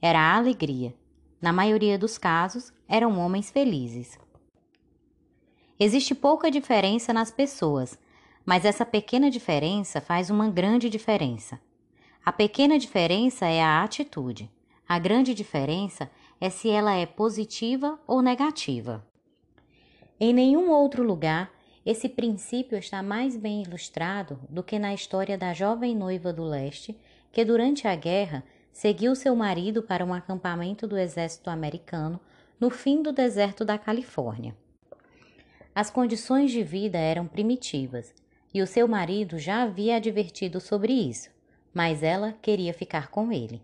Era 0.00 0.20
a 0.20 0.36
alegria. 0.36 0.94
Na 1.40 1.52
maioria 1.52 1.98
dos 1.98 2.16
casos, 2.16 2.72
eram 2.88 3.18
homens 3.18 3.50
felizes. 3.50 4.18
Existe 5.78 6.14
pouca 6.14 6.50
diferença 6.50 7.12
nas 7.12 7.30
pessoas, 7.30 7.98
mas 8.44 8.64
essa 8.64 8.84
pequena 8.84 9.30
diferença 9.30 10.00
faz 10.00 10.30
uma 10.30 10.48
grande 10.48 10.88
diferença. 10.88 11.58
A 12.24 12.30
pequena 12.30 12.78
diferença 12.78 13.46
é 13.46 13.62
a 13.62 13.82
atitude. 13.82 14.50
A 14.88 14.98
grande 14.98 15.32
diferença 15.32 16.10
é 16.40 16.48
se 16.48 16.70
ela 16.70 16.94
é 16.94 17.04
positiva 17.04 17.98
ou 18.06 18.22
negativa. 18.22 19.04
Em 20.18 20.32
nenhum 20.32 20.70
outro 20.70 21.02
lugar 21.02 21.52
esse 21.84 22.08
princípio 22.08 22.76
está 22.78 23.02
mais 23.02 23.36
bem 23.36 23.62
ilustrado 23.62 24.38
do 24.48 24.62
que 24.62 24.78
na 24.78 24.92
história 24.92 25.38
da 25.38 25.54
jovem 25.54 25.96
noiva 25.96 26.32
do 26.32 26.44
leste 26.44 26.96
que, 27.32 27.44
durante 27.44 27.88
a 27.88 27.94
guerra, 27.94 28.44
seguiu 28.72 29.14
seu 29.14 29.34
marido 29.34 29.82
para 29.82 30.04
um 30.04 30.12
acampamento 30.12 30.86
do 30.86 30.98
exército 30.98 31.48
americano 31.48 32.20
no 32.58 32.68
fim 32.68 33.02
do 33.02 33.12
deserto 33.12 33.64
da 33.64 33.78
Califórnia. 33.78 34.54
As 35.74 35.90
condições 35.90 36.50
de 36.50 36.62
vida 36.62 36.98
eram 36.98 37.26
primitivas 37.26 38.14
e 38.52 38.60
o 38.60 38.66
seu 38.66 38.86
marido 38.86 39.38
já 39.38 39.62
havia 39.62 39.96
advertido 39.96 40.60
sobre 40.60 40.92
isso, 40.92 41.30
mas 41.72 42.02
ela 42.02 42.34
queria 42.42 42.74
ficar 42.74 43.08
com 43.08 43.32
ele. 43.32 43.62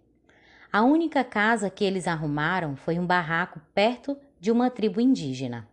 A 0.72 0.82
única 0.82 1.22
casa 1.24 1.70
que 1.70 1.84
eles 1.84 2.06
arrumaram 2.06 2.76
foi 2.76 2.98
um 2.98 3.06
barraco 3.06 3.60
perto 3.74 4.16
de 4.40 4.50
uma 4.50 4.70
tribo 4.70 5.00
indígena. 5.00 5.68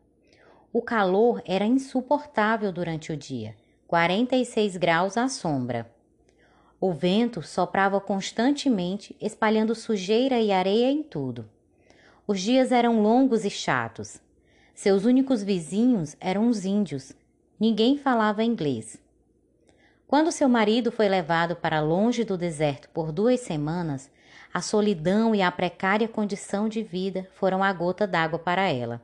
O 0.71 0.81
calor 0.81 1.41
era 1.45 1.65
insuportável 1.65 2.71
durante 2.71 3.11
o 3.11 3.17
dia, 3.17 3.55
46 3.87 4.77
graus 4.77 5.17
à 5.17 5.27
sombra. 5.27 5.91
O 6.79 6.91
vento 6.91 7.41
soprava 7.41 8.01
constantemente, 8.01 9.15
espalhando 9.21 9.75
sujeira 9.75 10.39
e 10.39 10.51
areia 10.51 10.91
em 10.91 11.01
tudo. 11.01 11.49
Os 12.25 12.41
dias 12.41 12.71
eram 12.71 13.01
longos 13.01 13.45
e 13.45 13.49
chatos. 13.49 14.19
Seus 14.73 15.05
únicos 15.05 15.43
vizinhos 15.43 16.15
eram 16.19 16.47
os 16.47 16.65
índios. 16.65 17.13
Ninguém 17.59 17.97
falava 17.97 18.43
inglês. 18.43 18.97
Quando 20.07 20.31
seu 20.31 20.49
marido 20.49 20.91
foi 20.91 21.07
levado 21.07 21.55
para 21.55 21.81
longe 21.81 22.23
do 22.23 22.37
deserto 22.37 22.89
por 22.89 23.11
duas 23.11 23.39
semanas, 23.41 24.09
A 24.53 24.61
solidão 24.61 25.33
e 25.33 25.41
a 25.41 25.51
precária 25.51 26.07
condição 26.07 26.69
de 26.69 26.83
vida 26.83 27.27
foram 27.33 27.63
a 27.63 27.73
gota 27.73 28.05
d'água 28.05 28.37
para 28.37 28.69
ela. 28.69 29.01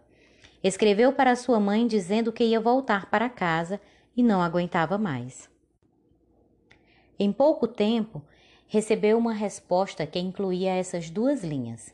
Escreveu 0.63 1.11
para 1.11 1.35
sua 1.35 1.59
mãe 1.59 1.87
dizendo 1.87 2.31
que 2.31 2.43
ia 2.43 2.59
voltar 2.59 3.09
para 3.09 3.27
casa 3.27 3.81
e 4.15 4.21
não 4.21 4.43
aguentava 4.43 4.95
mais. 4.97 5.49
Em 7.17 7.31
pouco 7.31 7.67
tempo, 7.67 8.21
recebeu 8.67 9.17
uma 9.17 9.33
resposta 9.33 10.05
que 10.05 10.19
incluía 10.19 10.75
essas 10.75 11.09
duas 11.09 11.43
linhas. 11.43 11.91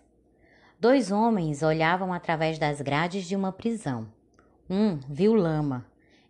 Dois 0.78 1.10
homens 1.10 1.64
olhavam 1.64 2.12
através 2.12 2.60
das 2.60 2.82
grades 2.82 3.26
de 3.26 3.38
uma 3.38 3.54
prisão. 3.54 4.08
Um 4.70 4.98
viu 5.10 5.34
lama 5.34 5.86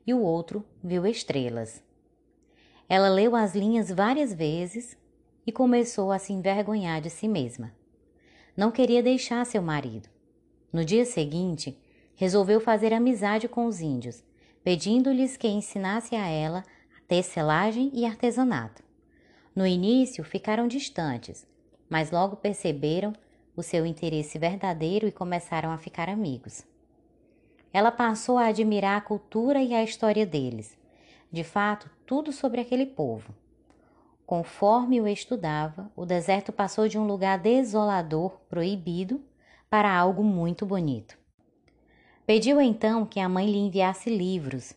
e 0.05 0.13
o 0.13 0.21
outro 0.21 0.63
viu 0.83 1.07
estrelas. 1.07 1.83
Ela 2.87 3.09
leu 3.09 3.35
as 3.35 3.55
linhas 3.55 3.89
várias 3.89 4.31
vezes 4.31 4.95
e 5.45 5.51
começou 5.51 6.11
a 6.11 6.19
se 6.19 6.33
envergonhar 6.33 7.01
de 7.01 7.09
si 7.09 7.27
mesma. 7.27 7.73
Não 8.55 8.71
queria 8.71 9.03
deixar 9.03 9.45
seu 9.45 9.61
marido. 9.61 10.09
No 10.71 10.83
dia 10.83 11.05
seguinte, 11.05 11.77
resolveu 12.15 12.59
fazer 12.59 12.93
amizade 12.93 13.47
com 13.47 13.65
os 13.65 13.81
índios, 13.81 14.23
pedindo-lhes 14.63 15.37
que 15.37 15.47
ensinasse 15.47 16.15
a 16.15 16.27
ela 16.27 16.63
a 16.97 17.01
tecelagem 17.07 17.91
e 17.93 18.05
artesanato. 18.05 18.83
No 19.55 19.65
início 19.65 20.23
ficaram 20.23 20.67
distantes, 20.67 21.45
mas 21.89 22.11
logo 22.11 22.35
perceberam 22.35 23.13
o 23.55 23.63
seu 23.63 23.85
interesse 23.85 24.37
verdadeiro 24.37 25.07
e 25.07 25.11
começaram 25.11 25.71
a 25.71 25.77
ficar 25.77 26.09
amigos. 26.09 26.65
Ela 27.71 27.91
passou 27.91 28.37
a 28.37 28.47
admirar 28.47 28.97
a 28.97 29.01
cultura 29.01 29.61
e 29.61 29.73
a 29.73 29.83
história 29.83 30.25
deles, 30.25 30.77
de 31.31 31.43
fato, 31.43 31.89
tudo 32.05 32.31
sobre 32.31 32.61
aquele 32.61 32.85
povo. 32.85 33.33
Conforme 34.25 34.99
o 34.99 35.07
estudava, 35.07 35.91
o 35.95 36.05
deserto 36.05 36.51
passou 36.51 36.87
de 36.87 36.97
um 36.97 37.05
lugar 37.05 37.37
desolador, 37.37 38.39
proibido, 38.49 39.21
para 39.69 39.95
algo 39.95 40.23
muito 40.23 40.65
bonito. 40.65 41.17
Pediu 42.25 42.59
então 42.59 43.05
que 43.05 43.19
a 43.19 43.29
mãe 43.29 43.45
lhe 43.45 43.59
enviasse 43.59 44.09
livros, 44.09 44.73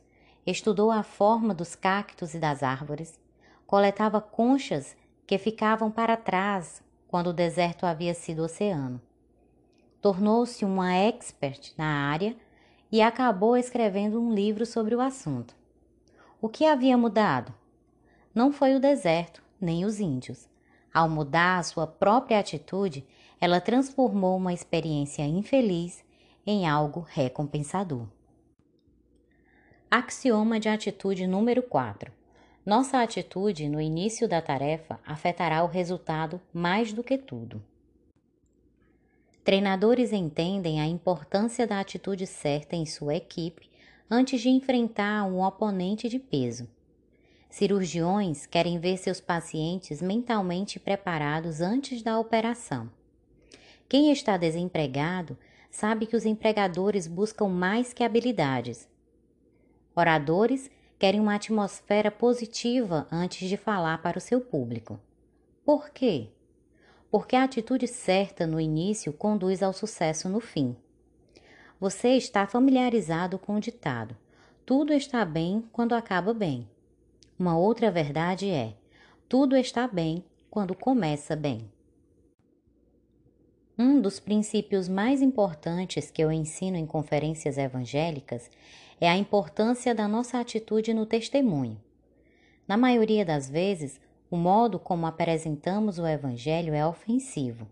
estudou 0.47 0.91
a 0.91 1.03
forma 1.03 1.55
dos 1.55 1.75
cactos 1.75 2.35
e 2.35 2.39
das 2.39 2.63
árvores, 2.63 3.19
coletava 3.67 4.21
conchas 4.21 4.95
que 5.27 5.39
ficavam 5.39 5.91
para 5.91 6.17
trás 6.17 6.83
quando 7.07 7.29
o 7.29 7.33
deserto 7.33 7.87
havia 7.87 8.13
sido 8.13 8.43
oceano. 8.43 9.01
Tornou-se 10.03 10.65
uma 10.65 10.95
expert 10.95 11.73
na 11.77 12.11
área 12.11 12.37
e 12.93 13.01
acabou 13.01 13.57
escrevendo 13.57 14.21
um 14.21 14.33
livro 14.33 14.67
sobre 14.67 14.95
o 14.95 15.01
assunto. 15.01 15.55
O 16.41 16.49
que 16.49 16.67
havia 16.67 16.97
mudado? 16.97 17.53
Não 18.39 18.53
foi 18.53 18.77
o 18.77 18.79
deserto, 18.79 19.43
nem 19.61 19.85
os 19.85 19.99
índios. 19.99 20.49
Ao 20.95 21.09
mudar 21.09 21.59
a 21.59 21.63
sua 21.65 21.89
própria 21.89 22.39
atitude, 22.39 23.05
ela 23.41 23.61
transformou 23.61 24.37
uma 24.37 24.53
experiência 24.53 25.25
infeliz 25.25 26.05
em 26.47 26.65
algo 26.65 27.01
recompensador. 27.01 28.07
Axioma 29.91 30.61
de 30.61 30.69
atitude 30.69 31.27
número 31.27 31.65
4. 31.65 32.13
Nossa 32.65 33.03
atitude 33.03 33.69
no 33.69 33.81
início 33.81 34.29
da 34.29 34.41
tarefa 34.41 35.01
afetará 35.05 35.65
o 35.65 35.67
resultado 35.67 36.41
mais 36.55 36.93
do 36.93 37.03
que 37.03 37.19
tudo. 37.19 37.61
Treinadores 39.43 40.13
entendem 40.13 40.81
a 40.81 40.87
importância 40.87 41.67
da 41.67 41.81
atitude 41.81 42.25
certa 42.25 42.77
em 42.77 42.87
sua 42.87 43.17
equipe 43.17 43.69
antes 44.09 44.41
de 44.41 44.49
enfrentar 44.49 45.25
um 45.25 45.43
oponente 45.43 46.09
de 46.09 46.21
peso. 46.21 46.69
Cirurgiões 47.49 48.47
querem 48.47 48.79
ver 48.79 48.99
seus 48.99 49.21
pacientes 49.21 50.03
mentalmente 50.03 50.79
preparados 50.79 51.61
antes 51.61 52.03
da 52.03 52.19
operação. 52.19 52.91
Quem 53.89 54.13
está 54.13 54.37
desempregado 54.37 55.37
sabe 55.71 56.07
que 56.07 56.17
os 56.17 56.27
empregadores 56.27 57.07
buscam 57.07 57.49
mais 57.49 57.93
que 57.93 58.05
habilidades. 58.05 58.89
Oradores 59.97 60.71
querem 60.99 61.21
uma 61.21 61.35
atmosfera 61.37 62.11
positiva 62.11 63.07
antes 63.11 63.49
de 63.49 63.57
falar 63.57 64.03
para 64.03 64.19
o 64.19 64.21
seu 64.21 64.41
público. 64.41 65.01
Por 65.65 65.91
quê? 65.91 66.29
Porque 67.11 67.35
a 67.35 67.45
atitude 67.45 67.87
certa 67.87 68.47
no 68.47 68.61
início 68.61 69.13
conduz 69.13 69.63
ao 69.63 69.73
sucesso 69.73 70.29
no 70.29 70.41
fim. 70.41 70.77
Você 71.81 72.11
está 72.11 72.47
familiarizado 72.47 73.39
com 73.39 73.57
o 73.57 73.61
ditado: 73.61 74.17
tudo 74.67 74.93
está 74.93 75.25
bem 75.25 75.65
quando 75.73 75.95
acaba 75.95 76.35
bem. 76.35 76.69
Uma 77.39 77.57
outra 77.57 77.91
verdade 77.91 78.51
é: 78.51 78.75
tudo 79.29 79.57
está 79.57 79.87
bem 79.87 80.25
quando 80.51 80.75
começa 80.75 81.37
bem. 81.37 81.71
Um 83.79 84.01
dos 84.01 84.19
princípios 84.19 84.89
mais 84.89 85.23
importantes 85.23 86.11
que 86.11 86.21
eu 86.21 86.33
ensino 86.33 86.77
em 86.77 86.85
conferências 86.85 87.57
evangélicas 87.57 88.51
é 89.01 89.09
a 89.09 89.17
importância 89.17 89.95
da 89.95 90.09
nossa 90.09 90.41
atitude 90.41 90.93
no 90.93 91.07
testemunho. 91.07 91.81
Na 92.67 92.77
maioria 92.77 93.25
das 93.25 93.49
vezes, 93.49 94.01
o 94.29 94.37
modo 94.37 94.81
como 94.81 95.07
apresentamos 95.07 96.01
o 96.01 96.07
Evangelho 96.07 96.75
é 96.75 96.85
ofensivo, 96.85 97.69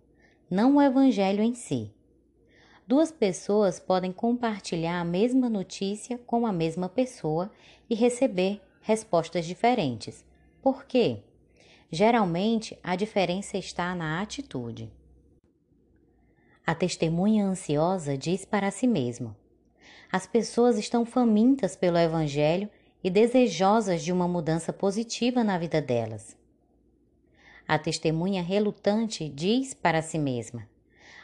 não 0.49 0.77
o 0.77 0.83
Evangelho 0.83 1.43
em 1.43 1.55
si. 1.55 1.93
Duas 2.87 3.11
pessoas 3.11 3.81
podem 3.81 4.13
compartilhar 4.13 5.01
a 5.01 5.05
mesma 5.05 5.51
notícia 5.51 6.19
com 6.19 6.47
a 6.47 6.53
mesma 6.53 6.89
pessoa 6.89 7.51
e 7.91 7.97
receber 7.97 8.61
respostas 8.87 9.45
diferentes. 9.45 10.25
Por 10.63 10.85
quê? 10.85 11.25
Geralmente, 11.91 12.79
a 12.85 12.95
diferença 12.95 13.59
está 13.59 13.93
na 13.97 14.23
atitude. 14.23 14.89
A 16.65 16.73
testemunha 16.73 17.45
ansiosa 17.45 18.17
diz 18.17 18.45
para 18.45 18.71
si 18.71 18.87
mesma: 18.87 19.37
As 20.11 20.25
pessoas 20.25 20.79
estão 20.79 21.05
famintas 21.05 21.75
pelo 21.75 21.99
Evangelho 21.99 22.71
e 23.03 23.11
desejosas 23.11 24.05
de 24.05 24.13
uma 24.13 24.29
mudança 24.29 24.73
positiva 24.73 25.43
na 25.43 25.59
vida 25.59 25.83
delas. 25.83 26.37
A 27.67 27.81
testemunha 27.81 28.41
relutante 28.41 29.29
diz 29.29 29.75
para 29.75 30.01
si 30.01 30.17
mesma: 30.17 30.69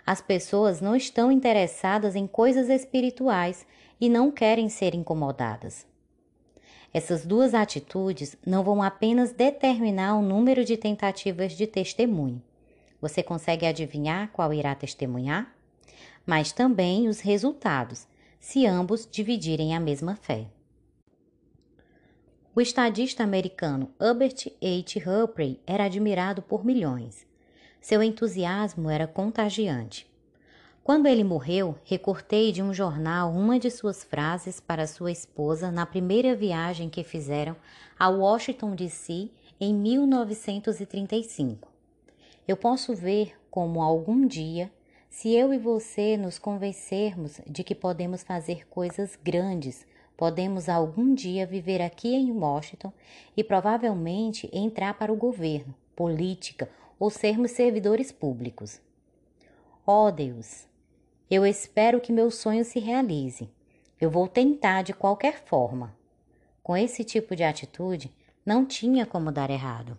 as 0.05 0.21
pessoas 0.21 0.81
não 0.81 0.97
estão 0.97 1.31
interessadas 1.31 2.17
em 2.17 2.27
coisas 2.27 2.69
espirituais 2.69 3.65
e 4.01 4.09
não 4.09 4.33
querem 4.33 4.69
ser 4.69 4.97
incomodadas. 4.97 5.92
Essas 6.95 7.25
duas 7.25 7.55
atitudes 7.55 8.37
não 8.45 8.63
vão 8.63 8.83
apenas 8.83 9.33
determinar 9.33 10.15
o 10.17 10.23
número 10.23 10.65
de 10.65 10.77
tentativas 10.77 11.53
de 11.53 11.67
testemunho. 11.67 12.43
Você 13.01 13.23
consegue 13.23 13.65
adivinhar 13.65 14.31
qual 14.31 14.53
irá 14.53 14.75
testemunhar? 14.75 15.55
Mas 16.27 16.53
também 16.53 17.09
os 17.09 17.21
resultados, 17.21 18.07
se 18.39 18.67
ambos 18.67 19.09
dividirem 19.11 19.75
a 19.75 19.81
mesma 19.81 20.17
fé. 20.17 20.47
O 22.55 22.61
estadista 22.61 23.25
americano 23.25 23.91
Hubert 23.99 24.53
H. 24.61 25.01
Humphrey 25.09 25.59
era 25.67 25.85
admirado 25.85 26.43
por 26.43 26.65
milhões. 26.65 27.27
Seu 27.81 28.03
entusiasmo 28.03 28.91
era 28.91 29.07
contagiante. 29.07 30.12
Quando 30.85 31.07
ele 31.07 31.23
morreu, 31.23 31.77
recortei 31.85 32.51
de 32.51 32.61
um 32.61 32.75
jornal 32.75 33.31
uma 33.31 33.57
de 33.57 33.71
suas 33.71 34.03
frases 34.03 34.59
para 34.59 34.85
sua 34.85 35.13
esposa 35.13 35.71
na 35.71 35.87
primeira 35.87 36.35
viagem 36.35 36.91
que 36.91 37.05
fizeram 37.05 37.55
a 37.97 38.09
Washington 38.09 38.75
DC 38.75 39.31
em 39.61 39.73
1935. 39.73 41.69
Eu 42.49 42.57
posso 42.57 42.97
ver 42.97 43.33
como 43.49 43.81
algum 43.81 44.27
dia, 44.27 44.73
se 45.09 45.33
eu 45.33 45.55
e 45.55 45.59
você 45.59 46.17
nos 46.17 46.37
convencermos 46.37 47.41
de 47.47 47.63
que 47.63 47.77
podemos 47.77 48.25
fazer 48.25 48.67
coisas 48.67 49.17
grandes, 49.23 49.87
podemos 50.17 50.69
algum 50.69 51.15
dia 51.15 51.47
viver 51.47 51.81
aqui 51.81 52.13
em 52.13 52.33
Washington 52.33 52.93
e 53.37 53.45
provavelmente 53.45 54.51
entrar 54.53 54.95
para 54.95 55.13
o 55.13 55.17
governo, 55.17 55.73
política 55.95 56.69
ou 56.99 57.09
sermos 57.09 57.53
servidores 57.53 58.11
públicos. 58.11 58.81
Ó 59.87 60.09
oh 60.09 60.11
Deus, 60.11 60.72
eu 61.35 61.47
espero 61.47 61.99
que 61.99 62.13
meu 62.13 62.31
sonho 62.31 62.63
se 62.63 62.79
realize. 62.79 63.49
Eu 63.99 64.11
vou 64.11 64.29
tentar 64.29 64.83
de 64.83 64.93
qualquer 64.93 65.43
forma. 65.47 65.97
Com 66.63 66.77
esse 66.77 67.03
tipo 67.05 67.35
de 67.35 67.43
atitude, 67.43 68.15
não 68.45 68.67
tinha 68.67 69.07
como 69.07 69.33
dar 69.33 69.49
errado. 69.49 69.97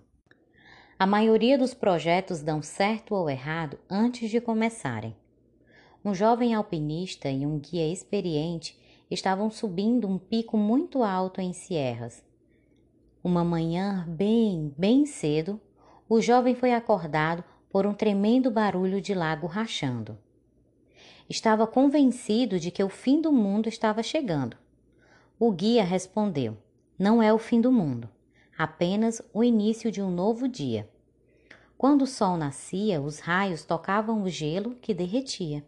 A 1.00 1.08
maioria 1.08 1.58
dos 1.58 1.74
projetos 1.74 2.44
dão 2.44 2.62
certo 2.62 3.16
ou 3.16 3.28
errado 3.28 3.80
antes 3.90 4.30
de 4.30 4.40
começarem. 4.40 5.16
Um 6.06 6.14
jovem 6.14 6.54
alpinista 6.54 7.32
e 7.32 7.48
um 7.48 7.58
guia 7.58 7.92
experiente 7.92 8.80
estavam 9.10 9.50
subindo 9.50 10.08
um 10.08 10.20
pico 10.20 10.56
muito 10.56 11.02
alto 11.02 11.42
em 11.42 11.52
Sierras. 11.52 12.24
Uma 13.24 13.44
manhã 13.44 14.06
bem, 14.08 14.72
bem 14.78 15.08
cedo, 15.08 15.60
o 16.08 16.22
jovem 16.22 16.54
foi 16.54 16.74
acordado 16.74 17.44
por 17.72 17.88
um 17.88 17.94
tremendo 17.96 18.52
barulho 18.52 19.02
de 19.02 19.16
lago 19.16 19.48
rachando. 19.48 20.16
Estava 21.30 21.66
convencido 21.66 22.60
de 22.60 22.70
que 22.70 22.84
o 22.84 22.90
fim 22.90 23.22
do 23.22 23.32
mundo 23.32 23.70
estava 23.70 24.04
chegando. 24.04 24.58
O 25.40 25.52
guia 25.52 25.84
respondeu: 25.84 26.58
Não 26.98 27.22
é 27.22 27.34
o 27.34 27.38
fim 27.38 27.62
do 27.62 27.72
mundo, 27.72 28.10
apenas 28.58 29.22
o 29.34 29.44
início 29.44 29.92
de 29.92 30.02
um 30.02 30.12
novo 30.12 30.48
dia. 30.48 30.90
Quando 31.78 32.04
o 32.04 32.08
sol 32.08 32.38
nascia, 32.38 33.02
os 33.02 33.20
raios 33.20 33.64
tocavam 33.64 34.24
o 34.24 34.30
gelo 34.30 34.76
que 34.76 34.94
derretia. 34.94 35.66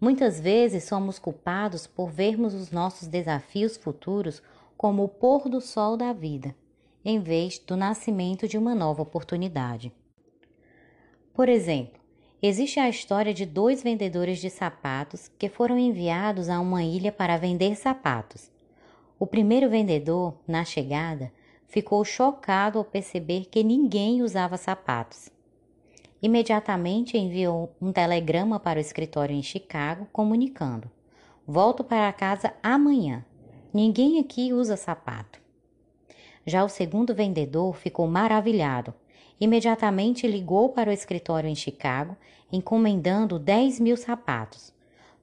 Muitas 0.00 0.40
vezes 0.40 0.84
somos 0.84 1.18
culpados 1.18 1.86
por 1.86 2.10
vermos 2.10 2.54
os 2.54 2.70
nossos 2.70 3.06
desafios 3.06 3.76
futuros 3.76 4.42
como 4.76 5.04
o 5.04 5.08
pôr 5.08 5.48
do 5.48 5.60
sol 5.60 5.96
da 5.96 6.12
vida, 6.12 6.56
em 7.04 7.20
vez 7.20 7.58
do 7.58 7.76
nascimento 7.76 8.48
de 8.48 8.58
uma 8.58 8.74
nova 8.74 9.02
oportunidade. 9.02 9.92
Por 11.32 11.48
exemplo, 11.48 12.01
existe 12.42 12.80
a 12.80 12.88
história 12.88 13.32
de 13.32 13.46
dois 13.46 13.82
vendedores 13.82 14.40
de 14.40 14.50
sapatos 14.50 15.30
que 15.38 15.48
foram 15.48 15.78
enviados 15.78 16.48
a 16.48 16.58
uma 16.58 16.82
ilha 16.82 17.12
para 17.12 17.36
vender 17.36 17.76
sapatos. 17.76 18.50
O 19.18 19.26
primeiro 19.26 19.70
vendedor, 19.70 20.34
na 20.46 20.64
chegada, 20.64 21.32
ficou 21.68 22.04
chocado 22.04 22.78
ao 22.78 22.84
perceber 22.84 23.46
que 23.46 23.62
ninguém 23.62 24.20
usava 24.20 24.56
sapatos. 24.56 25.30
Imediatamente 26.20 27.16
enviou 27.16 27.74
um 27.80 27.92
telegrama 27.92 28.58
para 28.58 28.78
o 28.78 28.80
escritório 28.80 29.34
em 29.34 29.42
Chicago 29.42 30.06
comunicando: 30.12 30.90
Volto 31.46 31.82
para 31.82 32.12
casa 32.12 32.52
amanhã. 32.62 33.24
Ninguém 33.72 34.18
aqui 34.18 34.52
usa 34.52 34.76
sapato. 34.76 35.40
Já 36.44 36.64
o 36.64 36.68
segundo 36.68 37.14
vendedor 37.14 37.74
ficou 37.74 38.06
maravilhado. 38.06 38.92
Imediatamente 39.42 40.24
ligou 40.28 40.68
para 40.68 40.88
o 40.88 40.92
escritório 40.92 41.50
em 41.50 41.54
Chicago, 41.56 42.16
encomendando 42.52 43.40
10 43.40 43.80
mil 43.80 43.96
sapatos. 43.96 44.72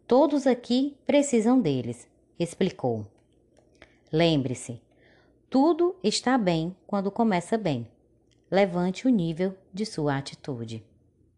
Todos 0.05 0.45
aqui 0.45 0.97
precisam 1.07 1.57
deles, 1.61 2.05
explicou. 2.37 3.07
Lembre-se, 4.11 4.81
tudo 5.49 5.95
está 6.03 6.37
bem 6.37 6.75
quando 6.85 7.09
começa 7.09 7.57
bem. 7.57 7.87
Levante 8.51 9.07
o 9.07 9.09
nível 9.09 9.55
de 9.73 9.85
sua 9.85 10.17
atitude. 10.17 10.83